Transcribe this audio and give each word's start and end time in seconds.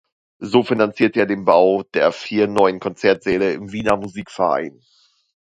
So 0.41 0.63
finanzierte 0.63 1.19
er 1.19 1.25
den 1.27 1.45
Bau 1.45 1.83
der 1.93 2.11
vier 2.11 2.47
neuen 2.47 2.79
Konzertsäle 2.79 3.53
im 3.53 3.71
Wiener 3.71 3.97
Musikverein. 3.97 4.81